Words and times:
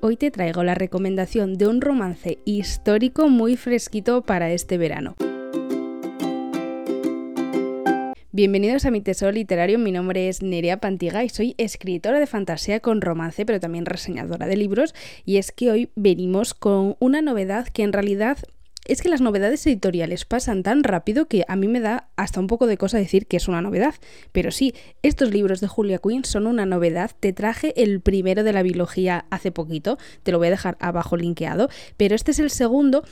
Hoy 0.00 0.16
te 0.16 0.30
traigo 0.30 0.62
la 0.62 0.76
recomendación 0.76 1.54
de 1.54 1.66
un 1.66 1.80
romance 1.80 2.38
histórico 2.44 3.28
muy 3.28 3.56
fresquito 3.56 4.22
para 4.22 4.52
este 4.52 4.78
verano. 4.78 5.16
Bienvenidos 8.30 8.84
a 8.84 8.92
mi 8.92 9.00
tesoro 9.00 9.32
literario, 9.32 9.76
mi 9.80 9.90
nombre 9.90 10.28
es 10.28 10.40
Nerea 10.40 10.78
Pantiga 10.78 11.24
y 11.24 11.28
soy 11.28 11.56
escritora 11.58 12.20
de 12.20 12.28
fantasía 12.28 12.78
con 12.78 13.00
romance, 13.00 13.44
pero 13.44 13.58
también 13.58 13.86
reseñadora 13.86 14.46
de 14.46 14.56
libros, 14.56 14.94
y 15.24 15.38
es 15.38 15.50
que 15.50 15.72
hoy 15.72 15.90
venimos 15.96 16.54
con 16.54 16.94
una 17.00 17.20
novedad 17.20 17.66
que 17.66 17.82
en 17.82 17.92
realidad 17.92 18.38
es 18.86 19.02
que 19.02 19.08
las 19.08 19.20
novedades 19.20 19.66
editoriales 19.66 20.24
pasan 20.24 20.62
tan 20.62 20.82
rápido 20.82 21.26
que 21.26 21.44
a 21.48 21.56
mí 21.56 21.68
me 21.68 21.80
da 21.80 22.08
hasta 22.16 22.40
un 22.40 22.46
poco 22.46 22.66
de 22.66 22.78
cosa 22.78 22.98
decir 22.98 23.26
que 23.26 23.36
es 23.36 23.48
una 23.48 23.62
novedad. 23.62 23.94
Pero 24.32 24.50
sí, 24.50 24.74
estos 25.02 25.30
libros 25.30 25.60
de 25.60 25.68
Julia 25.68 25.98
Quinn 25.98 26.24
son 26.24 26.46
una 26.46 26.66
novedad. 26.66 27.10
Te 27.18 27.32
traje 27.32 27.82
el 27.82 28.00
primero 28.00 28.44
de 28.44 28.52
la 28.52 28.62
biología 28.62 29.26
hace 29.30 29.52
poquito, 29.52 29.98
te 30.22 30.32
lo 30.32 30.38
voy 30.38 30.48
a 30.48 30.52
dejar 30.52 30.76
abajo 30.80 31.16
linkeado, 31.16 31.68
pero 31.96 32.14
este 32.14 32.30
es 32.30 32.38
el 32.38 32.50
segundo 32.50 33.04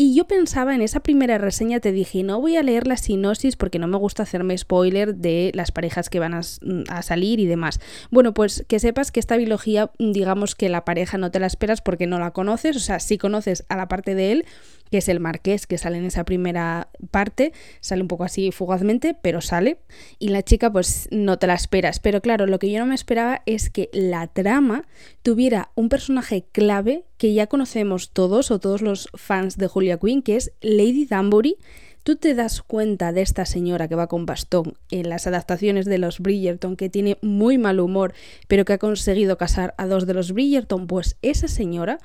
y 0.00 0.14
yo 0.14 0.28
pensaba 0.28 0.76
en 0.76 0.80
esa 0.80 1.00
primera 1.00 1.38
reseña, 1.38 1.80
te 1.80 1.90
dije, 1.90 2.22
no 2.22 2.40
voy 2.40 2.54
a 2.54 2.62
leer 2.62 2.86
la 2.86 2.96
sinosis 2.96 3.56
porque 3.56 3.80
no 3.80 3.88
me 3.88 3.96
gusta 3.96 4.22
hacerme 4.22 4.56
spoiler 4.56 5.16
de 5.16 5.50
las 5.56 5.72
parejas 5.72 6.08
que 6.08 6.20
van 6.20 6.34
a, 6.34 6.42
a, 6.88 7.02
salir 7.02 7.40
y 7.40 7.46
demás. 7.46 7.80
Bueno, 8.12 8.32
pues 8.32 8.64
que 8.68 8.78
sepas 8.78 9.10
que 9.10 9.18
esta 9.18 9.36
biología, 9.36 9.90
digamos 9.98 10.54
que 10.54 10.68
la 10.68 10.84
pareja 10.84 11.18
no 11.18 11.32
te 11.32 11.40
la 11.40 11.48
esperas 11.48 11.80
porque 11.80 12.06
no 12.06 12.20
la 12.20 12.30
conoces, 12.30 12.76
o 12.76 12.78
sea, 12.78 13.00
sí 13.00 13.18
conoces 13.18 13.64
a 13.68 13.76
la 13.76 13.88
parte 13.88 14.14
de 14.14 14.30
él, 14.30 14.46
que 14.88 14.98
es 14.98 15.08
el 15.08 15.18
marqués 15.18 15.66
que 15.66 15.78
sale 15.78 15.98
en 15.98 16.04
esa 16.04 16.22
primera 16.24 16.90
parte, 17.10 17.52
sale 17.80 18.02
un 18.02 18.08
poco 18.08 18.22
así 18.22 18.52
fugazmente, 18.52 19.16
pero 19.20 19.40
sale, 19.40 19.80
y 20.20 20.28
la 20.28 20.44
chica 20.44 20.70
pues 20.72 21.08
no 21.10 21.40
te 21.40 21.48
la 21.48 21.54
esperas, 21.54 21.98
pero 21.98 22.20
claro, 22.20 22.46
lo 22.46 22.60
que 22.60 22.70
yo 22.70 22.78
no 22.78 22.86
me 22.86 22.94
esperaba 22.94 23.42
es 23.46 23.68
que 23.68 23.90
la 23.92 24.28
trama 24.28 24.86
tuviera 25.24 25.72
un 25.74 25.88
personaje 25.88 26.46
clave 26.52 27.07
que 27.18 27.34
ya 27.34 27.48
conocemos 27.48 28.10
todos 28.10 28.50
o 28.50 28.58
todos 28.58 28.80
los 28.80 29.08
fans 29.14 29.58
de 29.58 29.66
Julia 29.66 29.98
Quinn, 29.98 30.22
que 30.22 30.36
es 30.36 30.52
Lady 30.60 31.04
Danbury, 31.04 31.56
tú 32.04 32.16
te 32.16 32.34
das 32.34 32.62
cuenta 32.62 33.12
de 33.12 33.22
esta 33.22 33.44
señora 33.44 33.88
que 33.88 33.96
va 33.96 34.06
con 34.06 34.24
bastón 34.24 34.74
en 34.90 35.08
las 35.08 35.26
adaptaciones 35.26 35.84
de 35.84 35.98
los 35.98 36.20
Bridgerton, 36.20 36.76
que 36.76 36.88
tiene 36.88 37.18
muy 37.20 37.58
mal 37.58 37.80
humor, 37.80 38.14
pero 38.46 38.64
que 38.64 38.72
ha 38.72 38.78
conseguido 38.78 39.36
casar 39.36 39.74
a 39.76 39.86
dos 39.86 40.06
de 40.06 40.14
los 40.14 40.32
Bridgerton, 40.32 40.86
pues 40.86 41.16
esa 41.20 41.48
señora 41.48 41.98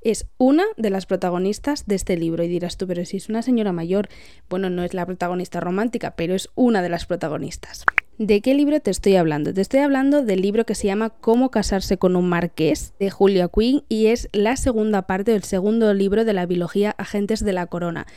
es 0.00 0.26
una 0.38 0.64
de 0.76 0.90
las 0.90 1.06
protagonistas 1.06 1.86
de 1.86 1.96
este 1.96 2.16
libro. 2.16 2.44
Y 2.44 2.48
dirás 2.48 2.76
tú, 2.76 2.86
pero 2.86 3.04
si 3.04 3.16
es 3.16 3.28
una 3.28 3.42
señora 3.42 3.72
mayor, 3.72 4.08
bueno, 4.48 4.70
no 4.70 4.84
es 4.84 4.94
la 4.94 5.06
protagonista 5.06 5.60
romántica, 5.60 6.12
pero 6.12 6.34
es 6.34 6.50
una 6.54 6.82
de 6.82 6.88
las 6.88 7.06
protagonistas. 7.06 7.84
¿De 8.18 8.40
qué 8.40 8.52
libro 8.52 8.80
te 8.80 8.90
estoy 8.90 9.14
hablando? 9.14 9.54
Te 9.54 9.60
estoy 9.60 9.78
hablando 9.78 10.24
del 10.24 10.40
libro 10.40 10.66
que 10.66 10.74
se 10.74 10.88
llama 10.88 11.10
Cómo 11.10 11.52
casarse 11.52 11.98
con 11.98 12.16
un 12.16 12.28
marqués 12.28 12.92
de 12.98 13.10
Julia 13.10 13.46
Quinn 13.46 13.84
y 13.88 14.06
es 14.06 14.28
la 14.32 14.56
segunda 14.56 15.02
parte 15.02 15.30
del 15.30 15.44
segundo 15.44 15.94
libro 15.94 16.24
de 16.24 16.32
la 16.32 16.44
biología 16.44 16.96
Agentes 16.98 17.44
de 17.44 17.52
la 17.52 17.66
Corona. 17.66 18.08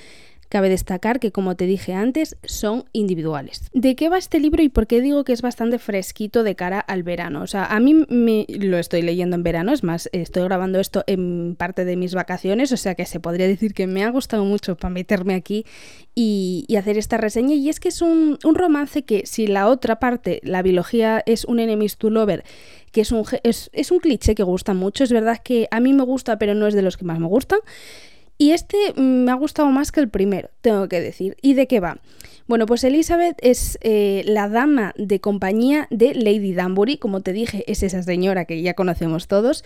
Cabe 0.52 0.68
destacar 0.68 1.22
que, 1.22 1.32
como 1.32 1.56
te 1.56 1.66
dije 1.66 1.94
antes, 1.94 2.36
son 2.44 2.84
individuales. 2.92 3.70
¿De 3.72 3.96
qué 3.96 4.10
va 4.10 4.18
este 4.18 4.38
libro 4.38 4.62
y 4.62 4.68
por 4.68 4.86
qué 4.86 5.00
digo 5.00 5.24
que 5.24 5.32
es 5.32 5.42
bastante 5.42 5.80
fresquito 5.80 6.44
de 6.44 6.58
cara 6.58 6.82
al 6.82 7.04
verano? 7.04 7.42
O 7.42 7.48
sea, 7.48 7.64
a 7.68 7.80
mí 7.80 7.94
me 8.10 8.46
lo 8.50 8.78
estoy 8.78 9.02
leyendo 9.02 9.38
en 9.38 9.44
verano, 9.44 9.72
es 9.72 9.82
más, 9.82 10.10
estoy 10.12 10.44
grabando 10.44 10.82
esto 10.82 11.06
en 11.08 11.56
parte 11.58 11.86
de 11.86 11.96
mis 11.96 12.14
vacaciones, 12.14 12.74
o 12.74 12.76
sea 12.76 12.96
que 12.96 13.06
se 13.06 13.22
podría 13.22 13.48
decir 13.48 13.74
que 13.74 13.88
me 13.88 14.04
ha 14.04 14.10
gustado 14.10 14.44
mucho 14.44 14.76
para 14.76 14.94
meterme 14.94 15.36
aquí 15.36 15.66
y, 16.16 16.66
hacer 16.78 16.98
esta 16.98 17.16
reseña. 17.16 17.56
Y 17.56 17.70
es 17.70 17.80
que 17.80 17.88
es 17.88 18.02
un, 18.02 18.38
romance 18.44 19.04
que, 19.04 19.26
si 19.26 19.48
la 19.48 19.70
otra 19.70 20.00
parte, 20.00 20.42
la 20.44 20.64
biología, 20.64 21.24
es 21.26 21.46
un 21.46 21.62
enemies 21.62 21.96
to 21.96 22.10
lover, 22.10 22.44
que 22.92 23.00
es 23.00 23.14
un, 23.14 23.24
es, 23.44 23.70
es 23.72 23.90
un 23.90 24.00
cliché 24.00 24.36
que 24.36 24.44
gusta 24.44 24.74
mucho, 24.74 25.06
es 25.06 25.14
verdad 25.14 25.38
que 25.42 25.70
a 25.72 25.80
mí 25.80 25.94
me 25.94 26.04
gusta, 26.04 26.38
pero 26.38 26.56
no 26.56 26.68
es 26.68 26.74
de 26.74 26.82
los 26.82 26.98
que 26.98 27.06
más 27.06 27.20
me 27.20 27.28
gustan. 27.28 27.60
Y 28.42 28.54
este 28.54 28.76
me 28.96 29.30
ha 29.30 29.36
gustado 29.36 29.70
más 29.70 29.92
que 29.92 30.00
el 30.00 30.10
primero, 30.10 30.50
tengo 30.62 30.90
que 30.90 31.00
decir. 31.00 31.38
¿Y 31.44 31.54
de 31.54 31.68
qué 31.68 31.80
va? 31.80 32.00
Bueno, 32.48 32.66
pues 32.66 32.84
Elizabeth 32.84 33.38
es 33.40 33.78
eh, 33.82 34.24
la 34.26 34.50
dama 34.50 34.96
de 34.98 35.22
compañía 35.22 35.88
de 35.92 36.16
Lady 36.16 36.56
Danbury, 36.56 36.98
como 36.98 37.22
te 37.22 37.34
dije, 37.34 37.64
es 37.72 37.84
esa 37.84 38.02
señora 38.02 38.46
que 38.46 38.60
ya 38.64 38.74
conocemos 38.74 39.28
todos. 39.28 39.64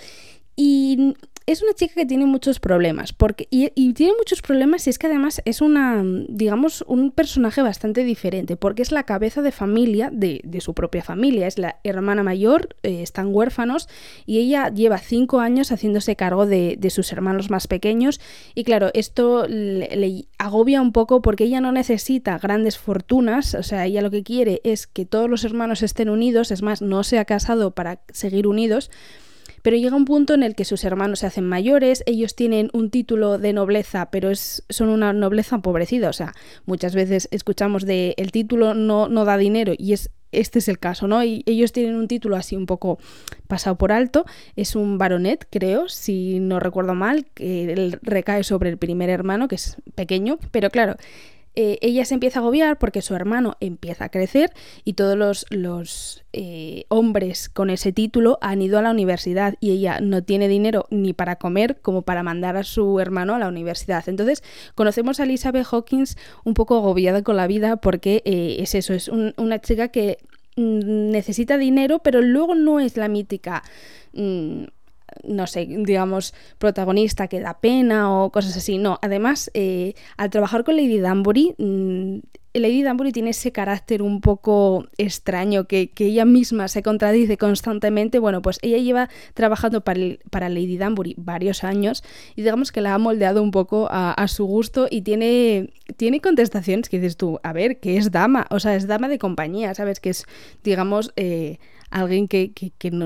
Y 0.56 1.16
es 1.48 1.62
una 1.62 1.74
chica 1.74 1.94
que 1.94 2.06
tiene 2.08 2.26
muchos 2.26 2.60
problemas, 2.60 3.14
porque, 3.14 3.48
y, 3.52 3.70
tiene 3.94 4.14
muchos 4.18 4.42
problemas 4.42 4.88
y 4.88 4.90
es 4.90 4.98
que 4.98 5.06
además 5.06 5.44
es 5.46 5.62
una, 5.62 6.04
digamos, 6.28 6.84
un 6.88 7.12
personaje 7.12 7.62
bastante 7.62 8.04
diferente, 8.04 8.56
porque 8.56 8.82
es 8.82 8.92
la 8.92 9.04
cabeza 9.04 9.44
de 9.44 9.52
familia 9.52 10.10
de, 10.12 10.42
su 10.60 10.74
propia 10.74 11.04
familia, 11.04 11.46
es 11.46 11.60
la 11.60 11.78
hermana 11.84 12.24
mayor, 12.24 12.76
eh, 12.82 13.04
están 13.04 13.28
huérfanos 13.32 13.88
y 14.26 14.40
ella 14.40 14.70
lleva 14.70 14.98
cinco 14.98 15.40
años 15.40 15.72
haciéndose 15.72 16.16
cargo 16.16 16.48
de, 16.48 16.80
sus 16.90 17.12
hermanos 17.12 17.52
más 17.52 17.68
pequeños. 17.68 18.20
Y 18.56 18.64
claro, 18.64 18.90
esto 18.94 19.48
le, 19.48 19.96
le 19.96 20.26
agobia 20.40 20.82
un 20.82 20.94
poco 20.94 21.22
porque 21.22 21.44
ella 21.44 21.62
no 21.62 21.72
necesita 21.72 22.40
grandes 22.40 22.80
fortunas, 22.80 23.54
o 23.54 23.64
sea, 23.64 23.86
ella 23.86 24.02
lo 24.02 24.10
que 24.10 24.24
quiere 24.24 24.62
es 24.64 24.88
que 24.88 25.06
todos 25.06 25.30
los 25.30 25.44
hermanos 25.44 25.84
estén 25.84 26.10
unidos, 26.10 26.50
es 26.50 26.64
más, 26.64 26.82
no 26.82 27.04
se 27.04 27.20
ha 27.20 27.26
casado 27.26 27.72
para 27.72 28.00
seguir 28.12 28.48
unidos, 28.48 28.90
pero 29.66 29.78
llega 29.78 29.96
un 29.96 30.06
punto 30.06 30.36
en 30.36 30.44
el 30.44 30.54
que 30.54 30.64
sus 30.64 30.84
hermanos 30.84 31.22
se 31.22 31.26
hacen 31.26 31.48
mayores, 31.48 32.04
ellos 32.06 32.36
tienen 32.36 32.70
un 32.74 32.92
título 32.92 33.40
de 33.40 33.52
nobleza, 33.52 34.12
pero 34.12 34.30
es, 34.30 34.64
son 34.70 34.90
una 34.90 35.12
nobleza 35.12 35.56
empobrecida, 35.56 36.08
o 36.08 36.14
sea, 36.14 36.36
muchas 36.68 36.94
veces 36.94 37.28
escuchamos 37.32 37.84
de 37.84 38.14
el 38.18 38.32
título 38.32 38.76
no, 38.76 39.08
no 39.08 39.26
da 39.26 39.40
dinero 39.40 39.74
y 39.76 39.94
es 39.94 40.12
este 40.32 40.60
es 40.60 40.68
el 40.68 40.78
caso, 40.78 41.08
¿no? 41.08 41.24
Y 41.24 41.44
ellos 41.48 41.72
tienen 41.72 41.96
un 41.96 42.08
título 42.08 42.36
así 42.36 42.56
un 42.56 42.68
poco 42.68 43.00
pasado 43.48 43.76
por 43.78 43.92
alto, 43.92 44.26
es 44.56 44.76
un 44.76 45.00
baronet, 45.00 45.48
creo, 45.50 45.90
si 45.90 46.40
no 46.40 46.60
recuerdo 46.60 46.94
mal, 46.94 47.26
que 47.34 47.98
recae 48.04 48.44
sobre 48.44 48.70
el 48.70 48.78
primer 48.78 49.10
hermano, 49.10 49.48
que 49.48 49.56
es 49.56 49.78
pequeño, 49.96 50.38
pero 50.52 50.70
claro, 50.70 50.96
eh, 51.56 51.78
ella 51.82 52.04
se 52.06 52.14
empieza 52.14 52.40
a 52.40 52.42
agobiar 52.42 52.78
porque 52.78 53.02
su 53.02 53.16
hermano 53.16 53.56
empieza 53.60 54.06
a 54.06 54.10
crecer 54.10 54.52
y 54.84 54.94
todos 54.94 55.18
los, 55.18 55.46
los 55.50 56.24
eh, 56.34 56.86
hombres 56.90 57.48
con 57.48 57.70
ese 57.70 57.94
título 57.94 58.38
han 58.42 58.62
ido 58.62 58.78
a 58.78 58.82
la 58.82 58.92
universidad 58.92 59.56
y 59.62 59.72
ella 59.72 60.00
no 60.02 60.24
tiene 60.24 60.48
dinero 60.48 60.86
ni 60.90 61.14
para 61.14 61.38
comer 61.38 61.80
como 61.82 62.02
para 62.02 62.24
mandar 62.24 62.58
a 62.58 62.64
su 62.64 63.00
hermano 63.00 63.36
a 63.36 63.40
la 63.40 63.48
universidad. 63.48 64.04
Entonces 64.08 64.44
conocemos 64.76 65.20
a 65.20 65.24
Elizabeth 65.24 65.68
Hawkins 65.72 66.18
un 66.44 66.54
poco 66.54 66.76
agobiada 66.76 67.24
con 67.24 67.38
la 67.38 67.48
vida 67.48 67.78
porque 67.78 68.22
eh, 68.26 68.58
es 68.60 68.76
eso, 68.76 68.94
es 68.94 69.08
una 69.08 69.60
chica 69.60 69.88
que 69.88 70.18
mm, 70.58 71.12
necesita 71.12 71.58
dinero 71.58 72.00
pero 72.00 72.22
luego 72.22 72.56
no 72.56 72.80
es 72.80 72.98
la 72.98 73.08
mítica... 73.08 73.64
Mm, 74.14 74.66
no 75.24 75.48
sé, 75.48 75.66
digamos, 75.66 76.34
protagonista 76.58 77.28
que 77.28 77.40
da 77.40 77.60
pena 77.60 78.12
o 78.12 78.32
cosas 78.32 78.56
así. 78.58 78.78
No, 78.78 79.00
además, 79.02 79.52
eh, 79.54 79.94
al 80.18 80.30
trabajar 80.30 80.64
con 80.64 80.76
Lady 80.76 81.00
Danbury, 81.00 81.56
mm, 81.58 82.20
Lady 82.60 82.84
Danbury 82.84 83.12
tiene 83.12 83.32
ese 83.32 83.52
carácter 83.52 84.02
un 84.02 84.22
poco 84.22 84.88
extraño 84.98 85.66
que, 85.66 85.92
ella 85.98 86.26
misma 86.26 86.68
se 86.68 86.84
contradice 86.84 87.38
constantemente. 87.38 88.20
Bueno, 88.20 88.42
pues 88.42 88.60
ella 88.62 88.78
lleva 88.78 89.10
trabajando 89.34 89.82
para, 89.82 90.00
para, 90.30 90.50
Lady 90.50 90.78
Danbury 90.78 91.16
varios 91.18 91.64
años 91.64 92.04
y 92.36 92.42
digamos 92.44 92.72
que 92.72 92.82
la 92.82 92.94
ha 92.94 92.98
moldeado 92.98 93.42
un 93.42 93.52
poco 93.52 93.88
a, 93.90 94.28
su 94.28 94.46
gusto 94.46 94.88
y 94.90 95.02
tiene, 95.02 95.74
tiene 95.98 96.20
contestaciones 96.20 96.90
que 96.90 97.00
dices 97.00 97.18
tú, 97.18 97.40
a 97.44 97.54
ver, 97.54 97.80
que 97.80 97.98
es 97.98 98.12
dama, 98.12 98.48
o 98.50 98.60
sea, 98.60 98.76
es 98.76 98.88
dama 98.88 99.08
de 99.08 99.20
compañía, 99.20 99.74
¿sabes? 99.76 100.00
Que 100.00 100.10
es, 100.10 100.26
digamos, 100.64 101.14
eh, 101.16 101.60
alguien 101.90 102.28
que, 102.28 102.52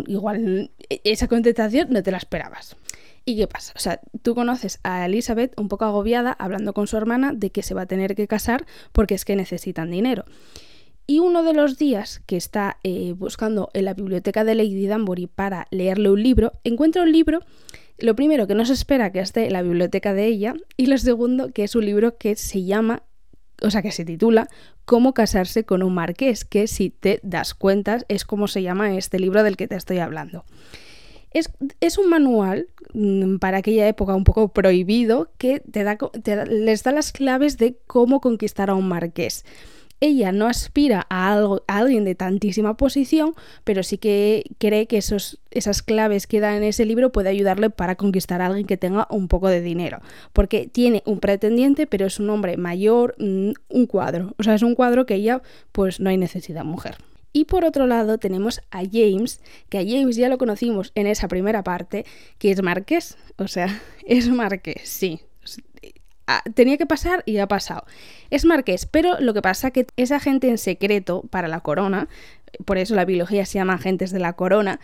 igual 0.07 0.71
esa 1.03 1.27
contestación 1.27 1.88
no 1.91 2.01
te 2.03 2.11
la 2.11 2.17
esperabas. 2.17 2.75
¿Y 3.29 3.35
qué 3.35 3.45
pasa? 3.45 3.73
O 3.75 3.79
sea, 3.79 4.01
tú 4.23 4.34
conoces 4.34 4.79
a 4.81 5.06
Elizabeth 5.06 5.53
un 5.59 5.67
poco 5.67 5.85
agobiada 5.85 6.31
hablando 6.31 6.73
con 6.73 6.88
su 6.88 6.97
hermana 6.97 7.31
de 7.31 7.51
que 7.51 7.62
se 7.62 7.75
va 7.75 7.84
a 7.84 7.85
tener 7.85 8.16
que 8.16 8.28
casar 8.28 8.66
porque 8.91 9.13
es 9.13 9.23
que 9.23 9.35
necesitan 9.35 9.91
dinero. 9.91 10.25
Y 11.06 11.19
uno 11.19 11.44
de 11.44 11.53
los 11.53 11.78
días 11.78 12.23
que 12.25 12.38
está 12.38 12.79
eh, 12.84 13.13
buscando 13.16 13.69
en 13.75 13.85
la 13.85 13.94
biblioteca 13.94 14.44
de 14.44 14.56
Lady 14.56 14.88
Danbury 14.88 15.28
para 15.28 15.68
leerle 15.69 16.09
un 16.09 16.23
libro, 16.23 16.53
encuentra 16.63 17.03
un 17.03 17.12
libro, 17.12 17.41
lo 18.00 18.16
primero 18.16 18.47
que 18.47 18.56
no 18.56 18.66
se 18.66 18.73
espera 18.73 19.12
que 19.12 19.19
esté 19.19 19.45
en 19.45 19.53
la 19.53 19.62
biblioteca 19.62 20.15
de 20.15 20.25
ella, 20.25 20.56
y 20.75 20.88
lo 20.88 20.98
segundo 20.98 21.51
que 21.53 21.65
es 21.65 21.75
un 21.75 21.86
libro 21.86 22.18
que 22.18 22.36
se 22.36 22.63
llama 22.63 23.03
o 23.62 23.69
sea, 23.69 23.83
que 23.83 23.92
se 23.92 24.06
titula 24.06 24.48
Cómo 24.86 25.13
casarse 25.13 25.65
con 25.65 25.83
un 25.83 25.94
marqués, 25.94 26.45
que 26.45 26.65
si 26.65 26.89
te 26.89 27.19
das 27.21 27.53
cuenta 27.53 28.00
es 28.07 28.25
como 28.25 28.48
se 28.48 28.63
llama 28.63 28.95
este 28.95 29.19
libro 29.19 29.44
del 29.44 29.56
que 29.56 29.68
te 29.68 29.75
estoy 29.75 30.00
hablando. 30.00 30.45
Es, 31.31 31.97
un 31.97 32.09
manual 32.09 32.67
mm, 32.93 33.37
para 33.37 33.57
aquella 33.57 33.87
época 33.87 34.15
un 34.15 34.23
poco 34.23 34.49
prohibido 34.49 35.31
que 35.37 35.59
te 35.59 35.83
da, 35.83 35.97
les 36.47 36.83
da 36.83 36.91
las 36.91 37.11
claves 37.11 37.57
de 37.57 37.77
cómo 37.87 38.19
conquistar 38.19 38.69
a 38.69 38.75
un 38.75 38.87
marqués 38.87 39.43
ella 40.01 40.31
no 40.31 40.47
aspira 40.47 41.05
a, 41.09 41.33
algo, 41.33 41.63
alguien 41.67 42.05
de 42.05 42.15
tantísima 42.15 42.77
posición, 42.77 43.35
pero 43.63 43.83
sí 43.83 43.97
que 43.97 44.43
cree 44.57 44.87
que 44.87 44.97
esos, 44.97 45.39
esas 45.51 45.81
claves 45.81 46.27
que 46.27 46.39
da 46.39 46.55
en 46.55 46.63
ese 46.63 46.85
libro 46.85 47.11
puede 47.11 47.29
ayudarle 47.29 47.69
para 47.69 47.95
conquistar 47.95 48.41
a 48.41 48.47
alguien 48.47 48.65
que 48.65 48.77
tenga 48.77 49.07
un 49.09 49.27
poco 49.27 49.49
de 49.49 49.61
dinero. 49.61 49.99
Porque 50.33 50.67
tiene 50.71 51.03
un 51.05 51.19
pretendiente, 51.19 51.87
pero 51.87 52.05
es 52.05 52.19
un 52.19 52.29
hombre 52.29 52.57
mayor, 52.57 53.15
mm, 53.19 53.51
un 53.69 53.85
cuadro. 53.87 54.33
O 54.37 54.43
sea, 54.43 54.55
es 54.55 54.63
un 54.63 54.75
cuadro 54.75 55.05
que 55.05 55.15
ella, 55.15 55.41
pues 55.71 55.99
no 55.99 56.09
hay 56.09 56.17
necesidad 56.17 56.63
mujer. 56.63 56.97
Y 57.31 57.45
por 57.45 57.65
otro 57.65 57.85
lado 57.85 58.17
tenemos 58.17 58.61
a 58.71 58.81
James, 58.91 59.41
que 59.69 59.77
a 59.77 59.83
James 59.83 60.15
ya 60.15 60.29
lo 60.29 60.37
conocimos 60.37 60.91
en 60.95 61.07
esa 61.07 61.27
primera 61.27 61.63
parte, 61.63 62.05
que 62.37 62.51
es 62.51 62.61
Marqués. 62.61 63.17
O 63.37 63.47
sea, 63.47 63.81
es 64.05 64.29
Marqués, 64.29 64.81
sí. 64.83 65.21
Ah, 66.27 66.43
tenía 66.53 66.77
que 66.77 66.85
pasar 66.85 67.23
y 67.25 67.37
ha 67.37 67.47
pasado. 67.47 67.85
Es 68.29 68.45
Marqués, 68.45 68.85
pero 68.85 69.19
lo 69.19 69.33
que 69.33 69.41
pasa 69.41 69.71
que 69.71 69.87
es 69.95 70.11
agente 70.11 70.47
en 70.47 70.59
secreto 70.59 71.23
para 71.31 71.47
la 71.47 71.61
corona, 71.61 72.07
por 72.65 72.77
eso 72.77 72.93
la 72.93 73.05
biología 73.05 73.45
se 73.45 73.57
llama 73.57 73.73
agentes 73.73 74.11
de 74.11 74.19
la 74.19 74.33
corona, 74.33 74.79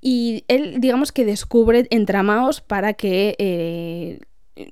y 0.00 0.44
él 0.48 0.76
digamos 0.78 1.12
que 1.12 1.24
descubre 1.24 1.86
entramados 1.90 2.60
para 2.60 2.94
que 2.94 3.34
eh, 3.38 4.20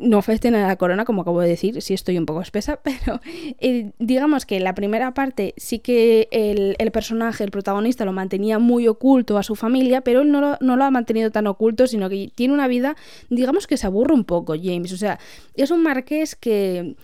no 0.01 0.19
afecten 0.19 0.55
a 0.55 0.67
la 0.67 0.77
corona, 0.77 1.05
como 1.05 1.23
acabo 1.23 1.41
de 1.41 1.49
decir, 1.49 1.81
si 1.83 1.95
estoy 1.95 2.19
un 2.19 2.27
poco 2.27 2.41
espesa, 2.43 2.81
pero 2.83 3.21
eh, 3.61 3.93
digamos 3.99 4.47
que 4.47 4.61
la 4.61 4.75
primera 4.75 5.15
parte 5.15 5.55
sí 5.57 5.79
que 5.79 6.29
el, 6.31 6.91
personaje, 6.91 7.45
el 7.45 7.51
protagonista, 7.51 8.05
lo 8.05 8.13
mantenía 8.13 8.59
muy 8.59 8.89
oculto 8.89 9.39
a 9.39 9.43
su 9.43 9.55
familia, 9.55 10.01
pero 10.01 10.23
él 10.23 10.31
no 10.31 10.41
lo, 10.41 10.59
no 10.61 10.77
lo 10.77 10.85
ha 10.85 10.91
mantenido 10.91 11.31
tan 11.31 11.47
oculto, 11.47 11.87
sino 11.87 12.09
que 12.09 12.31
tiene 12.35 12.55
una 12.55 12.69
vida, 12.69 12.97
digamos 13.31 13.67
que 13.67 13.77
se 13.77 13.87
aburre 13.87 14.15
un 14.15 14.25
poco, 14.25 14.55
James. 14.61 14.93
O 14.93 14.97
sea, 14.97 15.19
es 15.55 15.71
un 15.71 15.83
marqués 15.83 16.37
que 16.37 16.97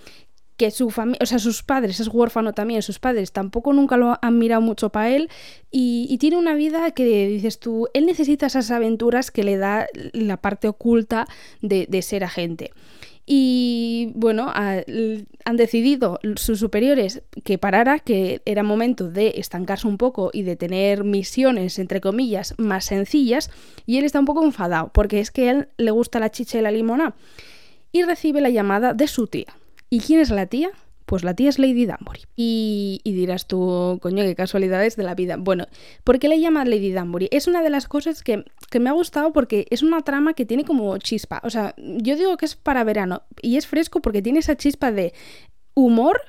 su 0.70 0.90
familia, 0.90 1.18
o 1.22 1.26
sea, 1.26 1.38
sus 1.38 1.62
padres, 1.62 2.00
es 2.00 2.08
huérfano 2.08 2.52
también, 2.52 2.82
sus 2.82 2.98
padres 2.98 3.32
tampoco 3.32 3.72
nunca 3.72 3.96
lo 3.96 4.18
han 4.20 4.38
mirado 4.38 4.60
mucho 4.60 4.90
para 4.90 5.10
él 5.10 5.28
y, 5.70 6.16
tiene 6.18 6.36
una 6.36 6.54
vida 6.54 6.90
que 6.92 7.26
dices 7.26 7.58
tú, 7.58 7.88
él 7.94 8.06
necesita 8.06 8.46
esas 8.46 8.70
aventuras 8.70 9.30
que 9.30 9.42
le 9.42 9.56
da 9.56 9.86
la 10.12 10.36
parte 10.36 10.68
oculta 10.68 11.26
de, 11.62 12.02
ser 12.02 12.22
agente. 12.24 12.70
Y 13.24 14.12
bueno, 14.14 14.52
han 14.54 15.56
decidido 15.56 16.20
sus 16.36 16.58
superiores 16.58 17.22
que 17.44 17.56
parara, 17.56 17.98
que 18.00 18.42
era 18.44 18.62
momento 18.62 19.08
de 19.08 19.34
estancarse 19.36 19.86
un 19.86 19.96
poco 19.96 20.30
y 20.32 20.42
de 20.42 20.56
tener 20.56 21.04
misiones, 21.04 21.78
entre 21.78 22.00
comillas, 22.00 22.54
más 22.58 22.84
sencillas. 22.84 23.50
Y 23.86 23.98
él 23.98 24.04
está 24.04 24.18
un 24.18 24.26
poco 24.26 24.44
enfadado, 24.44 24.90
porque 24.92 25.20
es 25.20 25.30
que 25.30 25.48
a 25.48 25.52
él 25.52 25.68
le 25.78 25.90
gusta 25.92 26.20
la 26.20 26.30
chicha 26.30 26.58
y 26.58 26.62
la 26.62 26.70
limona. 26.70 27.14
Y 27.92 28.02
recibe 28.02 28.40
la 28.40 28.50
llamada 28.50 28.92
de 28.92 29.06
su 29.06 29.26
tía. 29.26 29.54
¿Y 29.92 30.00
quién 30.00 30.20
es 30.20 30.30
la 30.30 30.46
tía? 30.46 30.70
Pues 31.04 31.22
la 31.22 31.34
tía 31.34 31.50
es 31.50 31.58
Lady 31.58 31.84
Danbury. 31.84 32.20
Y, 32.34 33.02
dirás 33.04 33.46
tú, 33.46 33.98
coño, 34.00 34.24
qué 34.24 34.34
casualidades 34.34 34.96
de 34.96 35.02
la 35.02 35.14
vida. 35.14 35.36
Bueno, 35.38 35.66
¿por 36.02 36.18
qué 36.18 36.28
le 36.28 36.40
llama 36.40 36.64
Lady 36.64 36.92
Danbury? 36.92 37.28
Es 37.30 37.46
una 37.46 37.62
de 37.62 37.68
las 37.68 37.88
cosas 37.88 38.22
que, 38.22 38.42
que, 38.70 38.80
me 38.80 38.88
ha 38.88 38.94
gustado 38.94 39.34
porque 39.34 39.66
es 39.68 39.82
una 39.82 40.00
trama 40.00 40.32
que 40.32 40.46
tiene 40.46 40.64
como 40.64 40.96
chispa. 40.96 41.42
O 41.44 41.50
sea, 41.50 41.74
yo 41.76 42.16
digo 42.16 42.38
que 42.38 42.46
es 42.46 42.56
para 42.56 42.84
verano 42.84 43.24
y 43.42 43.58
es 43.58 43.66
fresco 43.66 44.00
porque 44.00 44.22
tiene 44.22 44.38
esa 44.38 44.56
chispa 44.56 44.92
de 44.92 45.12
humor. 45.74 46.22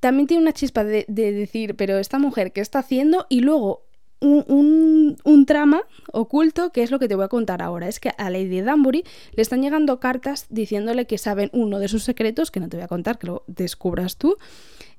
También 0.00 0.26
tiene 0.26 0.42
una 0.42 0.54
chispa 0.54 0.82
de, 0.82 1.04
de 1.06 1.32
decir, 1.32 1.76
pero 1.76 1.98
esta 1.98 2.18
mujer, 2.18 2.52
¿qué 2.52 2.62
está 2.62 2.78
haciendo? 2.78 3.26
Y 3.28 3.40
luego 3.40 3.82
un, 4.20 5.44
trama 5.46 5.82
oculto 6.12 6.70
que 6.70 6.82
es 6.82 6.90
lo 6.90 6.98
que 6.98 7.08
te 7.08 7.14
voy 7.14 7.24
a 7.24 7.28
contar 7.28 7.62
ahora. 7.62 7.88
Es 7.88 7.98
que 7.98 8.12
a 8.16 8.30
Lady 8.30 8.60
Danbury 8.60 9.04
le 9.34 9.42
están 9.42 9.62
llegando 9.62 9.98
cartas 10.00 10.46
diciéndole 10.48 11.06
que 11.06 11.18
saben 11.18 11.50
uno 11.52 11.78
de 11.78 11.88
sus 11.88 12.04
secretos, 12.04 12.50
que 12.50 12.60
no 12.60 12.68
te 12.68 12.76
voy 12.76 12.84
a 12.84 12.88
contar, 12.88 13.18
que 13.18 13.26
lo 13.26 13.44
descubras 13.46 14.16
tú, 14.16 14.36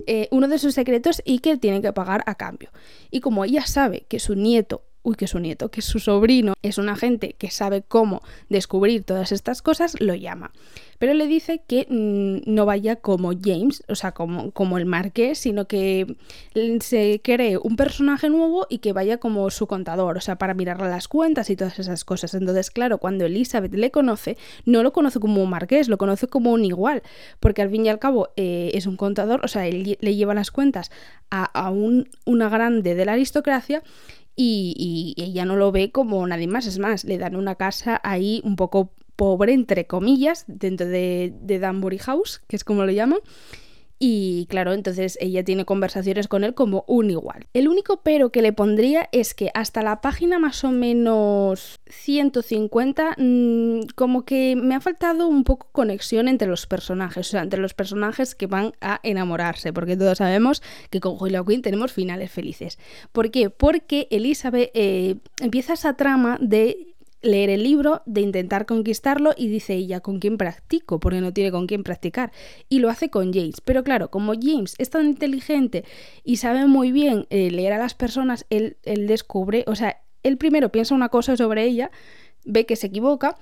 eh, 0.08 0.28
uno 0.32 0.48
de 0.48 0.60
sus 0.60 0.74
secretos 0.74 1.22
y 1.26 1.40
que 1.40 1.58
tiene 1.58 1.82
que 1.82 1.94
pagar 1.94 2.24
a 2.26 2.36
cambio. 2.36 2.70
Y 3.12 3.22
como 3.22 3.46
ella 3.46 3.66
sabe 3.66 4.06
que 4.08 4.20
su 4.20 4.36
nieto 4.36 4.84
uy, 5.04 5.16
que 5.16 5.28
su 5.28 5.40
nieto, 5.40 5.70
que 5.70 5.82
su 5.82 6.00
sobrino 6.00 6.54
es 6.62 6.78
un 6.78 6.90
agente 6.90 7.34
que 7.38 7.50
sabe 7.50 7.82
cómo 7.82 8.22
descubrir 8.50 9.04
todas 9.04 9.32
estas 9.32 9.62
cosas, 9.62 10.00
lo 10.00 10.16
llama. 10.16 10.52
Pero 11.00 11.16
le 11.16 11.26
dice 11.26 11.64
que 11.68 11.88
mm, 11.90 12.54
no 12.54 12.68
vaya 12.68 12.96
como 12.96 13.32
James, 13.34 13.84
o 13.88 13.96
sea, 13.96 14.12
como, 14.12 14.52
como 14.52 14.78
el 14.78 14.86
marqués, 14.86 15.40
sino 15.40 15.66
que 15.66 16.16
se 16.82 17.22
cree 17.24 17.58
un 17.58 17.76
personaje 17.76 18.30
nuevo 18.30 18.68
y 18.70 18.78
que 18.78 18.94
vaya 18.94 19.18
como 19.18 19.50
su 19.50 19.66
contador, 19.66 20.18
o 20.18 20.22
sea, 20.22 20.38
para 20.38 20.54
mirarle 20.54 20.90
las 20.90 21.08
cuentas 21.08 21.50
y 21.50 21.56
todas 21.56 21.80
esas 21.80 22.06
cosas. 22.06 22.36
Entonces, 22.36 22.70
claro, 22.70 23.00
cuando 23.00 23.26
Elizabeth 23.26 23.74
le 23.74 23.90
conoce, 23.90 24.38
no 24.66 24.84
lo 24.84 24.94
conoce 24.94 25.20
como 25.20 25.42
un 25.42 25.50
marqués, 25.50 25.90
lo 25.90 25.98
conoce 25.98 26.28
como 26.28 26.52
un 26.52 26.64
igual, 26.64 27.02
porque 27.40 27.64
al 27.64 27.72
fin 27.72 27.84
y 27.86 27.90
al 27.90 27.98
cabo 27.98 28.30
eh, 28.36 28.70
es 28.76 28.86
un 28.86 28.96
contador, 28.96 29.42
o 29.44 29.48
sea, 29.48 29.66
él 29.66 29.98
le 30.00 30.16
lleva 30.16 30.36
las 30.36 30.52
cuentas 30.52 30.92
a, 31.32 31.46
a 31.46 31.72
un, 31.72 32.10
una 32.26 32.48
grande 32.50 32.94
de 32.94 33.06
la 33.06 33.14
aristocracia 33.14 33.82
y, 34.36 35.14
ella 35.18 35.46
no 35.46 35.56
lo 35.56 35.72
ve 35.72 35.92
como 35.92 36.26
nadie 36.28 36.48
más. 36.48 36.66
Es 36.66 36.80
más, 36.80 37.04
le 37.04 37.18
dan 37.18 37.36
una 37.36 37.56
casa 37.56 38.00
ahí 38.04 38.42
un 38.44 38.56
poco 38.56 38.94
pobre, 39.16 39.54
entre 39.54 39.86
comillas, 39.88 40.46
dentro 40.48 40.88
de, 40.88 41.34
de 41.42 41.60
Danbury 41.60 42.00
House, 42.00 42.42
que 42.48 42.56
es 42.56 42.64
como 42.64 42.86
lo 42.86 42.92
llaman. 42.92 43.20
Y 44.04 44.48
claro, 44.48 44.74
entonces 44.74 45.16
ella 45.22 45.44
tiene 45.44 45.64
conversaciones 45.64 46.28
con 46.28 46.44
él 46.44 46.56
como 46.56 46.84
un 46.88 47.12
igual. 47.12 47.46
El 47.54 47.68
único 47.68 48.02
pero 48.02 48.32
que 48.32 48.42
le 48.42 48.52
pondría 48.52 49.08
es 49.12 49.36
que 49.36 49.52
hasta 49.54 49.84
la 49.84 50.02
página 50.02 50.40
más 50.40 50.64
o 50.64 50.72
menos 50.72 51.80
150, 51.86 53.18
mm, 53.20 53.82
como 53.94 54.26
que 54.26 54.56
me 54.56 54.74
ha 54.74 54.82
faltado 54.82 55.28
un 55.28 55.44
poco 55.44 55.68
conexión 55.72 56.28
entre 56.28 56.48
los 56.48 56.66
personajes, 56.66 57.28
o 57.28 57.30
sea, 57.30 57.44
entre 57.44 57.62
los 57.62 57.76
personajes 57.76 58.34
que 58.34 58.48
van 58.48 58.74
a 58.82 59.00
enamorarse, 59.04 59.72
porque 59.72 59.96
todos 59.96 60.18
sabemos 60.18 60.64
que 60.90 61.00
con 61.00 61.16
Julia 61.18 61.44
Quinn 61.48 61.62
tenemos 61.62 61.94
finales 61.94 62.32
felices. 62.32 62.80
¿Por 63.12 63.30
qué? 63.30 63.52
Porque 63.52 64.08
Elizabeth 64.10 64.72
eh, 64.74 65.18
empieza 65.40 65.74
esa 65.74 65.94
trama 65.94 66.40
de 66.42 66.91
leer 67.22 67.50
el 67.50 67.64
libro, 67.64 68.02
de 68.06 68.22
intentar 68.22 68.66
conquistarlo 68.66 69.32
y 69.38 69.48
dice 69.48 69.74
ella, 69.74 70.00
¿con 70.00 70.20
quién 70.20 70.38
practico? 70.38 71.00
Porque 71.00 71.22
no 71.22 71.34
tiene 71.34 71.52
con 71.52 71.68
quién 71.68 71.84
practicar. 71.84 72.32
Y 72.70 72.80
lo 72.80 72.90
hace 72.90 73.10
con 73.10 73.34
James. 73.34 73.62
Pero 73.62 73.84
claro, 73.84 74.10
como 74.10 74.34
James 74.34 74.76
es 74.78 74.90
tan 74.90 75.06
inteligente 75.06 75.86
y 76.24 76.38
sabe 76.38 76.66
muy 76.66 76.92
bien 76.92 77.28
eh, 77.30 77.52
leer 77.52 77.74
a 77.74 77.78
las 77.78 77.94
personas, 77.94 78.46
él, 78.50 78.78
él 78.84 79.08
descubre, 79.08 79.64
o 79.68 79.76
sea, 79.76 80.02
él 80.24 80.38
primero 80.38 80.72
piensa 80.72 80.96
una 80.96 81.10
cosa 81.10 81.36
sobre 81.38 81.64
ella, 81.66 81.92
ve 82.46 82.66
que 82.66 82.76
se 82.76 82.88
equivoca 82.88 83.38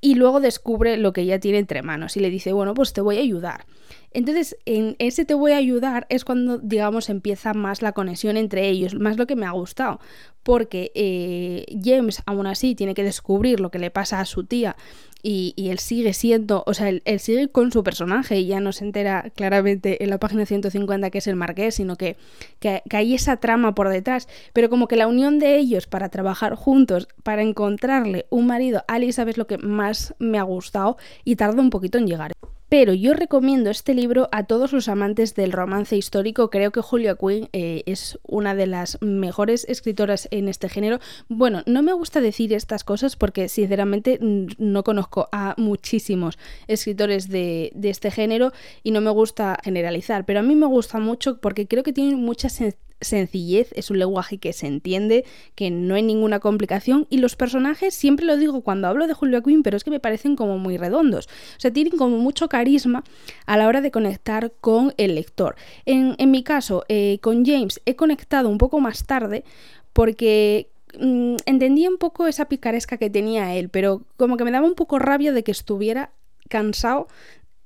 y 0.00 0.14
luego 0.14 0.40
descubre 0.40 0.96
lo 0.96 1.12
que 1.12 1.22
ella 1.22 1.38
tiene 1.40 1.58
entre 1.58 1.82
manos 1.82 2.16
y 2.16 2.20
le 2.20 2.30
dice, 2.30 2.52
bueno, 2.52 2.74
pues 2.74 2.92
te 2.92 3.00
voy 3.00 3.18
a 3.18 3.20
ayudar. 3.20 3.66
Entonces, 4.12 4.56
en 4.66 4.96
ese 4.98 5.24
te 5.24 5.34
voy 5.34 5.52
a 5.52 5.56
ayudar 5.56 6.06
es 6.08 6.24
cuando, 6.24 6.58
digamos, 6.58 7.08
empieza 7.08 7.54
más 7.54 7.80
la 7.80 7.92
conexión 7.92 8.36
entre 8.36 8.68
ellos, 8.68 8.94
más 8.94 9.16
lo 9.16 9.26
que 9.26 9.36
me 9.36 9.46
ha 9.46 9.52
gustado, 9.52 10.00
porque 10.42 10.90
eh, 10.94 11.64
James 11.82 12.22
aún 12.26 12.46
así 12.46 12.74
tiene 12.74 12.94
que 12.94 13.04
descubrir 13.04 13.60
lo 13.60 13.70
que 13.70 13.78
le 13.78 13.90
pasa 13.90 14.20
a 14.20 14.24
su 14.24 14.44
tía 14.44 14.76
y, 15.22 15.54
él 15.70 15.78
sigue 15.78 16.12
siendo, 16.12 16.64
o 16.66 16.74
sea, 16.74 16.88
él, 16.88 17.02
sigue 17.20 17.48
con 17.48 17.72
su 17.72 17.82
personaje 17.84 18.40
y 18.40 18.46
ya 18.46 18.60
no 18.60 18.72
se 18.72 18.84
entera 18.84 19.30
claramente 19.34 20.02
en 20.02 20.10
la 20.10 20.18
página 20.18 20.46
150 20.46 21.10
que 21.10 21.18
es 21.18 21.26
el 21.26 21.36
marqués, 21.36 21.74
sino 21.74 21.96
que, 21.96 22.16
que, 22.58 22.82
hay 22.90 23.14
esa 23.14 23.36
trama 23.36 23.74
por 23.74 23.90
detrás, 23.90 24.28
pero 24.52 24.70
como 24.70 24.88
que 24.88 24.96
la 24.96 25.06
unión 25.06 25.38
de 25.38 25.58
ellos 25.58 25.86
para 25.86 26.08
trabajar 26.08 26.54
juntos, 26.54 27.08
para 27.22 27.42
encontrarle 27.42 28.26
un 28.30 28.46
marido 28.46 28.82
a 28.88 28.96
Elizabeth 28.96 29.34
es 29.34 29.38
lo 29.38 29.46
que 29.46 29.58
más 29.58 30.14
me 30.18 30.38
ha 30.38 30.42
gustado 30.42 30.96
y 31.24 31.36
tarda 31.36 31.60
un 31.60 31.70
poquito 31.70 31.98
en 31.98 32.06
llegar. 32.06 32.32
Pero 32.70 32.94
yo 32.94 33.14
recomiendo 33.14 33.68
este 33.68 33.94
libro 33.94 34.28
a 34.30 34.44
todos 34.44 34.72
los 34.72 34.88
amantes 34.88 35.34
del 35.34 35.50
romance 35.50 35.96
histórico. 35.96 36.50
Creo 36.50 36.70
que 36.70 36.80
Julia 36.80 37.16
Quinn 37.16 37.48
eh, 37.52 37.82
es 37.84 38.16
una 38.22 38.54
de 38.54 38.68
las 38.68 38.96
mejores 39.02 39.66
escritoras 39.68 40.28
en 40.30 40.46
este 40.46 40.68
género. 40.68 41.00
Bueno, 41.28 41.64
no 41.66 41.82
me 41.82 41.92
gusta 41.92 42.20
decir 42.20 42.52
estas 42.52 42.84
cosas 42.84 43.16
porque 43.16 43.48
sinceramente 43.48 44.20
no 44.20 44.84
conozco 44.84 45.28
a 45.32 45.56
muchísimos 45.58 46.38
escritores 46.68 47.28
de, 47.28 47.72
este 47.82 48.12
género 48.12 48.52
y 48.84 48.92
no 48.92 49.00
me 49.00 49.10
gusta 49.10 49.58
generalizar, 49.64 50.24
pero 50.24 50.38
a 50.38 50.44
mí 50.44 50.54
me 50.54 50.66
gusta 50.66 51.00
mucho 51.00 51.40
porque 51.40 51.66
creo 51.66 51.82
que 51.82 51.92
tiene 51.92 52.14
muchas 52.14 52.60
sencillez, 53.00 53.70
es 53.74 53.90
un 53.90 53.98
lenguaje 53.98 54.38
que 54.38 54.52
se 54.52 54.66
entiende, 54.66 55.24
que 55.54 55.70
no 55.70 55.94
hay 55.94 56.02
ninguna 56.02 56.40
complicación 56.40 57.06
y 57.10 57.18
los 57.18 57.36
personajes, 57.36 57.94
siempre 57.94 58.26
lo 58.26 58.36
digo 58.36 58.60
cuando 58.62 58.88
hablo 58.88 59.06
de 59.06 59.14
Julia 59.14 59.40
Quinn, 59.40 59.62
pero 59.62 59.76
es 59.76 59.84
que 59.84 59.90
me 59.90 60.00
parecen 60.00 60.36
como 60.36 60.58
muy 60.58 60.76
redondos, 60.76 61.26
o 61.26 61.60
sea, 61.60 61.72
tienen 61.72 61.96
como 61.96 62.18
mucho 62.18 62.48
carisma 62.48 63.04
a 63.46 63.56
la 63.56 63.66
hora 63.66 63.80
de 63.80 63.90
conectar 63.90 64.52
con 64.60 64.94
el 64.96 65.14
lector. 65.14 65.56
En, 65.84 66.16
mi 66.30 66.42
caso, 66.42 66.84
eh, 66.88 67.18
con 67.20 67.44
James 67.44 67.80
he 67.86 67.96
conectado 67.96 68.48
un 68.48 68.58
poco 68.58 68.80
más 68.80 69.06
tarde 69.06 69.44
porque 69.92 70.68
mm, 70.98 71.36
entendía 71.46 71.88
un 71.88 71.98
poco 71.98 72.26
esa 72.26 72.46
picaresca 72.46 72.96
que 72.96 73.10
tenía 73.10 73.54
él, 73.54 73.68
pero 73.68 74.02
como 74.16 74.36
que 74.36 74.44
me 74.44 74.50
daba 74.50 74.66
un 74.66 74.74
poco 74.74 74.98
rabia 74.98 75.32
de 75.32 75.42
que 75.42 75.52
estuviera 75.52 76.10
cansado 76.48 77.08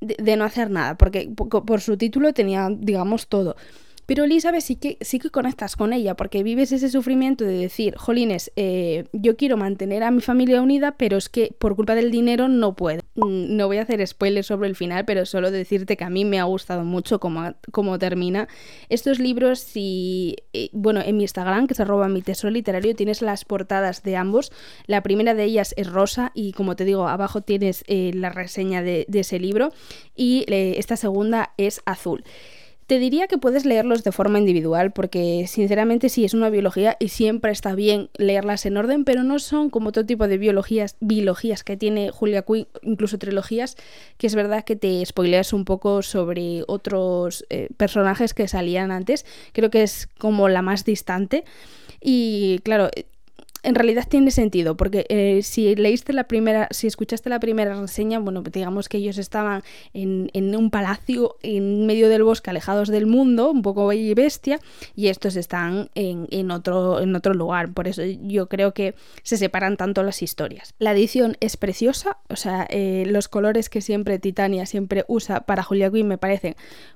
de, 0.01 0.37
no 0.37 0.45
hacer 0.45 0.71
nada, 0.71 0.97
porque 0.97 1.31
por 1.35 1.81
su 1.81 1.97
título 1.97 2.33
tenía, 2.33 2.69
digamos, 2.71 3.29
todo. 3.29 3.57
Pero 4.07 4.25
Elizabeth 4.25 4.61
sí 4.61 4.77
que, 4.77 4.99
sí 5.01 5.19
que 5.19 5.31
conectas 5.31 5.77
con 5.77 5.93
ella 5.93 6.15
porque 6.15 6.43
vives 6.43 6.73
ese 6.73 6.89
sufrimiento 6.91 7.45
de 7.45 7.55
decir, 7.55 7.97
jolines, 7.97 8.53
eh, 8.57 9.05
yo 9.13 9.37
quiero 9.37 9.57
mantener 9.57 10.03
a 10.03 10.11
mi 10.11 10.21
familia 10.21 10.61
unida, 10.61 10.97
pero 10.97 11.17
es 11.17 11.29
que 11.29 11.55
por 11.59 11.77
culpa 11.77 11.95
del 11.95 12.11
dinero 12.11 12.49
no 12.49 12.75
puedo. 12.75 13.01
Mm, 13.15 13.57
no 13.57 13.67
voy 13.67 13.79
a 13.79 13.83
hacer 13.83 14.07
spoilers 14.07 14.47
sobre 14.47 14.69
el 14.69 14.77
final, 14.77 15.05
pero 15.05 15.25
solo 15.27 15.51
decirte 15.51 15.97
que 15.97 16.05
a 16.05 16.11
mí 16.11 16.25
me 16.25 16.39
ha 16.39 16.45
gustado 16.45 16.85
mucho 16.85 17.19
cómo, 17.19 17.55
cómo 17.73 17.99
termina. 17.99 18.49
Estos 18.89 19.19
libros, 19.19 19.61
si, 19.61 20.37
eh, 20.53 20.69
bueno, 20.73 21.01
en 21.05 21.17
mi 21.17 21.25
Instagram, 21.25 21.67
que 21.67 21.75
se 21.75 21.85
roba 21.85 22.09
mi 22.09 22.23
tesoro 22.23 22.51
literario, 22.51 22.95
tienes 22.95 23.23
las 23.23 23.45
portadas 23.45 24.03
de 24.03 24.17
ambos. 24.17 24.53
La 24.87 25.03
primera 25.03 25.35
de 25.35 25.45
ellas 25.45 25.75
es 25.77 25.91
rosa 25.91 26.33
y 26.35 26.53
como 26.53 26.77
te 26.77 26.85
digo, 26.85 27.09
abajo 27.09 27.41
tienes 27.41 27.85
eh, 27.87 28.11
la 28.15 28.31
reseña 28.31 28.83
de, 28.83 29.07
ese 29.15 29.39
libro 29.39 29.73
y 30.15 30.45
esta 30.49 30.97
segunda 30.97 31.55
es 31.57 31.81
azul. 31.87 32.25
Te 32.87 32.99
diría 32.99 33.29
que 33.29 33.39
puedes 33.39 33.65
leerlos 33.65 34.05
de 34.05 34.13
forma 34.13 34.39
individual 34.39 34.93
porque 34.93 35.47
sinceramente 35.49 36.11
sí 36.11 36.25
es 36.25 36.35
una 36.35 36.51
biología 36.51 36.97
y 37.01 37.09
siempre 37.09 37.51
está 37.51 37.75
bien 37.75 38.11
leerlas 38.19 38.67
en 38.67 38.77
orden, 38.77 39.05
pero 39.05 39.23
no 39.23 39.39
son 39.39 39.71
como 39.71 39.91
todo 39.91 40.05
tipo 40.05 40.29
de 40.29 40.37
biologías, 40.37 40.97
biologías 41.01 41.65
que 41.65 41.79
tiene 41.79 42.11
Julia 42.11 42.43
Quinn, 42.43 42.67
incluso 42.83 43.19
trilogías, 43.19 43.77
que 44.19 44.27
es 44.27 44.35
verdad 44.35 44.65
que 44.65 44.77
te 44.77 45.05
spoileas 45.07 45.55
un 45.55 45.65
poco 45.65 46.03
sobre 46.03 46.63
otros 46.67 47.47
eh, 47.49 47.69
personajes 47.77 48.35
que 48.35 48.49
salían 48.49 48.91
antes. 48.91 49.25
Creo 49.53 49.71
que 49.71 49.83
es 49.83 50.09
como 50.19 50.51
la 50.51 50.61
más 50.61 50.85
distante. 50.85 51.45
Y 52.03 52.59
claro, 52.65 52.91
en 53.65 53.75
realidad 53.75 54.07
tiene 54.09 54.31
sentido, 54.31 54.77
porque 54.77 55.07
eh, 55.09 55.41
si 55.43 55.75
leíste 55.75 56.13
la 56.13 56.25
primera, 56.25 56.69
si 56.71 56.87
escuchaste 56.87 57.31
la 57.31 57.41
primera 57.41 57.81
reseña, 57.81 58.19
bueno, 58.19 58.43
digamos 58.43 58.89
que 58.89 58.99
ellos 58.99 59.19
estaban 59.19 59.63
en, 59.93 60.31
un 60.55 60.71
palacio 60.71 61.37
en 61.43 61.87
medio 61.87 62.09
del 62.09 62.23
bosque, 62.23 62.51
alejados 62.51 62.89
del 62.89 63.07
mundo, 63.07 63.51
un 63.51 63.63
poco 63.63 63.87
bella 63.87 64.03
y 64.03 64.15
bestia, 64.15 64.61
y 64.95 65.09
estos 65.09 65.37
están 65.37 65.91
en, 65.95 66.51
otro, 66.51 67.01
en 67.01 67.17
otro 67.17 67.35
lugar. 67.35 67.73
Por 67.73 67.89
eso 67.89 68.03
yo 68.05 68.49
creo 68.49 68.75
que 68.75 68.95
se 69.23 69.37
separan 69.37 69.77
tanto 69.77 70.03
las 70.03 70.23
historias. 70.23 70.75
La 70.79 70.93
edición 70.93 71.37
es 71.41 71.57
preciosa, 71.57 72.19
o 72.29 72.37
sea, 72.37 72.67
eh, 72.69 73.05
los 73.07 73.29
colores 73.29 73.71
que 73.71 73.81
siempre 73.81 74.19
Titania 74.19 74.67
siempre 74.67 75.05
usa 75.09 75.41
para 75.41 75.63
Julia 75.63 75.91
Quinn 75.91 76.07
me 76.07 76.19
parecen 76.19 76.55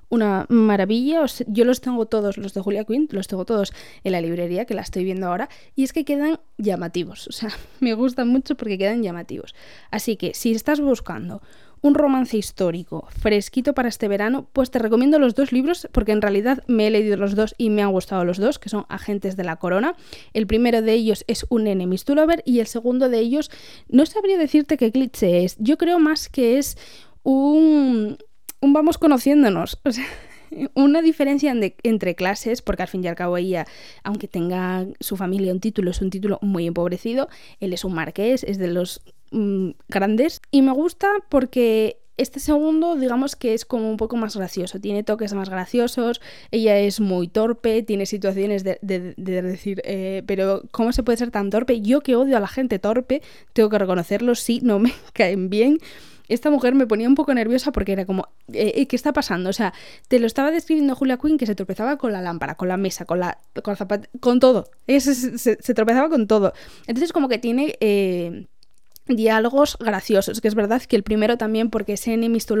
una 0.09 0.45
maravilla. 0.49 1.23
yo 1.47 1.65
los 1.65 1.81
tengo 1.81 2.05
todos, 2.07 2.37
los 2.37 2.53
de 2.53 2.61
Julia 2.61 2.83
Quinn, 2.83 3.07
los 3.11 3.27
tengo 3.27 3.45
todos 3.45 3.73
en 4.03 4.11
la 4.11 4.21
librería, 4.21 4.65
que 4.65 4.73
la 4.73 4.81
estoy 4.81 5.03
viendo 5.03 5.27
ahora, 5.27 5.49
y 5.75 5.83
es 5.83 5.93
que 5.93 6.03
quedan 6.03 6.39
llamativos. 6.59 7.27
O 7.27 7.31
sea, 7.31 7.49
me 7.79 7.93
gustan 7.93 8.27
mucho 8.27 8.55
porque 8.55 8.77
quedan 8.77 9.01
llamativos. 9.01 9.55
Así 9.89 10.15
que 10.15 10.33
si 10.35 10.51
estás 10.51 10.79
buscando 10.79 11.41
un 11.81 11.95
romance 11.95 12.37
histórico 12.37 13.07
fresquito 13.09 13.73
para 13.73 13.87
este 13.87 14.09
verano, 14.09 14.49
pues 14.51 14.69
te 14.69 14.79
recomiendo 14.79 15.17
los 15.17 15.33
dos 15.33 15.53
libros 15.53 15.87
porque 15.93 16.11
en 16.11 16.21
realidad 16.21 16.63
me 16.67 16.87
he 16.87 16.91
leído 16.91 17.15
los 17.15 17.35
dos 17.35 17.55
y 17.57 17.69
me 17.69 17.81
han 17.81 17.91
gustado 17.91 18.25
los 18.25 18.37
dos, 18.37 18.59
que 18.59 18.67
son 18.67 18.85
Agentes 18.89 19.37
de 19.37 19.45
la 19.45 19.55
Corona. 19.55 19.95
El 20.33 20.45
primero 20.45 20.81
de 20.81 20.93
ellos 20.93 21.23
es 21.27 21.45
Un 21.49 21.67
Enemies 21.67 22.03
to 22.03 22.15
Lover 22.15 22.43
y 22.45 22.59
el 22.59 22.67
segundo 22.67 23.07
de 23.07 23.19
ellos 23.19 23.49
no 23.87 24.05
sabría 24.05 24.37
decirte 24.37 24.75
qué 24.75 24.91
cliché 24.91 25.45
es. 25.45 25.55
Yo 25.57 25.77
creo 25.77 25.99
más 25.99 26.27
que 26.27 26.57
es 26.57 26.77
un, 27.23 28.17
un 28.59 28.73
vamos 28.73 28.97
conociéndonos. 28.97 29.79
O 29.89 29.91
sea, 29.91 30.05
una 30.73 31.01
diferencia 31.01 31.53
entre 31.83 32.15
clases, 32.15 32.61
porque 32.61 32.83
al 32.83 32.87
fin 32.87 33.03
y 33.03 33.07
al 33.07 33.15
cabo 33.15 33.37
ella, 33.37 33.65
aunque 34.03 34.27
tenga 34.27 34.87
su 34.99 35.17
familia 35.17 35.53
un 35.53 35.59
título, 35.59 35.91
es 35.91 36.01
un 36.01 36.09
título 36.09 36.39
muy 36.41 36.67
empobrecido, 36.67 37.29
él 37.59 37.73
es 37.73 37.83
un 37.83 37.93
marqués, 37.93 38.43
es 38.43 38.57
de 38.57 38.67
los 38.67 39.01
mm, 39.31 39.71
grandes, 39.87 40.41
y 40.51 40.61
me 40.61 40.71
gusta 40.71 41.09
porque 41.29 41.97
este 42.19 42.41
segundo, 42.41 42.97
digamos 42.97 43.37
que 43.37 43.53
es 43.53 43.63
como 43.63 43.89
un 43.89 43.95
poco 43.95 44.17
más 44.17 44.35
gracioso, 44.35 44.79
tiene 44.79 45.03
toques 45.03 45.33
más 45.33 45.49
graciosos, 45.49 46.19
ella 46.51 46.77
es 46.77 46.99
muy 46.99 47.29
torpe, 47.29 47.81
tiene 47.81 48.05
situaciones 48.05 48.65
de, 48.65 48.77
decir, 49.15 49.81
eh, 49.85 50.23
pero 50.25 50.63
¿cómo 50.71 50.91
se 50.91 51.01
puede 51.01 51.17
ser 51.17 51.31
tan 51.31 51.49
torpe? 51.49 51.79
Yo 51.79 52.01
que 52.01 52.17
odio 52.17 52.35
a 52.35 52.41
la 52.41 52.49
gente 52.49 52.77
torpe, 52.77 53.21
tengo 53.53 53.69
que 53.69 53.79
reconocerlo, 53.79 54.35
sí, 54.35 54.59
no 54.61 54.79
me 54.79 54.91
caen 55.13 55.49
bien, 55.49 55.79
esta 56.29 56.49
mujer 56.49 56.75
me 56.75 56.87
ponía 56.87 57.07
un 57.07 57.15
poco 57.15 57.33
nerviosa 57.33 57.71
porque 57.71 57.91
era 57.91 58.05
como, 58.05 58.29
eh, 58.53 58.73
eh, 58.75 58.87
¿qué 58.87 58.95
está 58.95 59.11
pasando? 59.11 59.49
O 59.49 59.53
sea, 59.53 59.73
te 60.07 60.19
lo 60.19 60.27
estaba 60.27 60.51
describiendo 60.51 60.95
Julia 60.95 61.17
Quinn 61.17 61.37
que 61.37 61.45
se 61.45 61.55
tropezaba 61.55 61.97
con 61.97 62.13
la 62.13 62.21
lámpara, 62.21 62.55
con 62.55 62.67
la 62.69 62.77
mesa, 62.77 63.05
con 63.05 63.19
la 63.19 63.37
con, 63.63 63.75
con 64.19 64.39
todo. 64.39 64.69
se, 64.87 65.37
se, 65.37 65.73
tropezaba 65.73 66.09
con 66.09 66.27
todo. 66.27 66.53
Entonces 66.87 67.11
como 67.11 67.27
que 67.27 67.39
tiene... 67.39 67.75
Eh, 67.81 68.45
diálogos 69.15 69.75
graciosos, 69.79 70.39
que 70.39 70.47
es 70.47 70.53
verdad 70.53 70.83
que 70.83 70.95
el 70.95 71.01
primero 71.01 71.35
también 71.35 71.71
porque 71.71 71.93
ese 71.93 72.13
Enemies 72.13 72.45
to 72.45 72.55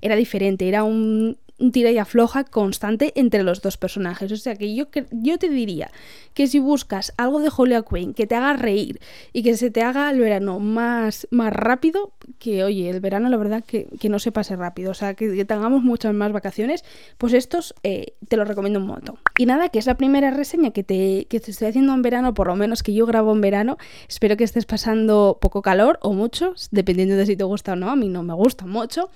era 0.00 0.16
diferente, 0.16 0.66
era 0.66 0.84
un 0.84 1.36
un 1.58 1.72
tira 1.72 1.90
y 1.90 1.98
afloja 1.98 2.44
constante 2.44 3.12
entre 3.16 3.42
los 3.42 3.62
dos 3.62 3.76
personajes. 3.76 4.30
O 4.32 4.36
sea 4.36 4.56
que 4.56 4.74
yo, 4.74 4.86
yo 5.10 5.38
te 5.38 5.48
diría 5.48 5.90
que 6.34 6.46
si 6.46 6.58
buscas 6.58 7.12
algo 7.16 7.40
de 7.40 7.50
Julia 7.50 7.82
Quinn 7.82 8.14
que 8.14 8.26
te 8.26 8.34
haga 8.34 8.54
reír 8.54 9.00
y 9.32 9.42
que 9.42 9.56
se 9.56 9.70
te 9.70 9.82
haga 9.82 10.10
el 10.10 10.18
verano 10.18 10.58
más, 10.58 11.28
más 11.30 11.52
rápido, 11.52 12.12
que 12.38 12.64
oye, 12.64 12.90
el 12.90 13.00
verano 13.00 13.28
la 13.28 13.36
verdad 13.36 13.64
que, 13.64 13.88
no 14.08 14.18
se 14.18 14.32
pase 14.32 14.56
rápido, 14.56 14.90
o 14.90 14.94
sea, 14.94 15.14
que, 15.14 15.44
tengamos 15.44 15.82
muchas 15.82 16.12
más 16.12 16.32
vacaciones, 16.32 16.84
pues 17.16 17.32
estos 17.32 17.74
eh, 17.82 18.14
te 18.28 18.36
los 18.36 18.46
recomiendo 18.46 18.78
un 18.78 18.86
montón. 18.86 19.16
Y 19.38 19.46
nada, 19.46 19.68
que 19.70 19.78
es 19.78 19.86
la 19.86 19.96
primera 19.96 20.30
reseña 20.30 20.70
que 20.72 20.82
te, 20.82 21.26
que 21.30 21.40
te 21.40 21.50
estoy 21.50 21.68
haciendo 21.68 21.94
en 21.94 22.02
verano, 22.02 22.34
por 22.34 22.48
lo 22.48 22.56
menos 22.56 22.82
que 22.82 22.92
yo 22.92 23.06
grabo 23.06 23.32
en 23.32 23.40
verano. 23.40 23.78
Espero 24.08 24.36
que 24.36 24.44
estés 24.44 24.66
pasando 24.66 25.38
poco 25.40 25.62
calor 25.62 25.98
o 26.02 26.12
mucho, 26.12 26.54
dependiendo 26.70 27.16
de 27.16 27.26
si 27.26 27.36
te 27.36 27.44
gusta 27.44 27.72
o 27.72 27.76
no. 27.76 27.90
A 27.90 27.96
mí 27.96 28.08
no 28.08 28.22
me 28.22 28.34
gusta 28.34 28.66
mucho 28.66 29.10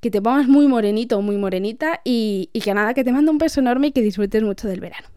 que 0.00 0.10
te 0.10 0.20
pongas 0.22 0.48
muy 0.48 0.66
morenito 0.66 1.18
o 1.18 1.22
muy 1.22 1.36
morenita 1.36 2.00
y, 2.04 2.50
y 2.52 2.60
que 2.60 2.74
nada, 2.74 2.94
que 2.94 3.04
te 3.04 3.12
mando 3.12 3.30
un 3.30 3.38
beso 3.38 3.60
enorme 3.60 3.88
y 3.88 3.92
que 3.92 4.02
disfrutes 4.02 4.42
mucho 4.42 4.68
del 4.68 4.80
verano. 4.80 5.08